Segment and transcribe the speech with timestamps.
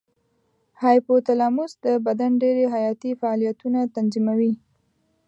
[0.81, 4.53] هایپو تلاموس د بدن ډېری حیاتي فعالیتونه تنظیموي.